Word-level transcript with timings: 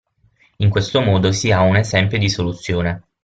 In 0.55 0.71
questo 0.71 1.01
modo 1.01 1.31
si 1.31 1.51
ha 1.51 1.61
un 1.61 1.75
esempio 1.75 2.17
di 2.17 2.27
soluzione. 2.27 3.03